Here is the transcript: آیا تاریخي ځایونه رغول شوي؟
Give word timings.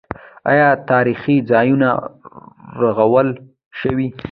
آیا 0.51 0.69
تاریخي 0.91 1.35
ځایونه 1.51 1.89
رغول 2.81 3.29
شوي؟ 3.79 4.07